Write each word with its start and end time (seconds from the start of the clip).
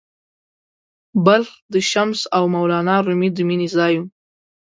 بلخ 1.25 1.49
د 1.73 1.75
“شمس 1.91 2.21
او 2.35 2.43
مولانا 2.53 2.95
رومي” 3.05 3.29
د 3.33 3.37
مینې 3.47 3.67
ځای 3.75 3.93
و. 3.97 4.01